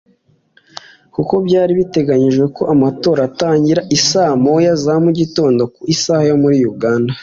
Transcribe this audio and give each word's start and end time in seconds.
kuko 1.13 1.33
byari 1.45 1.71
biteganyijwe 1.79 2.45
ko 2.55 2.63
amatora 2.73 3.19
atangira 3.29 3.81
isaa 3.97 4.33
moya 4.43 4.73
za 4.83 4.95
mu 5.03 5.11
gitondo 5.19 5.61
ku 5.73 5.81
isaha 5.93 6.23
yo 6.29 6.35
muri 6.41 6.57
Uganda 6.73 7.11